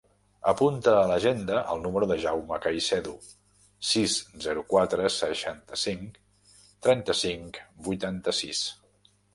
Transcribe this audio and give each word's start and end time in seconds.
Apunta 0.51 0.93
a 1.01 1.03
l'agenda 1.09 1.59
el 1.73 1.83
número 1.83 2.07
del 2.11 2.21
Jaume 2.23 2.57
Caicedo: 2.63 3.13
sis, 3.93 4.17
zero, 4.47 4.65
quatre, 4.75 5.13
seixanta-cinc, 5.19 6.19
trenta-cinc, 6.89 7.63
vuitanta-sis. 7.91 8.67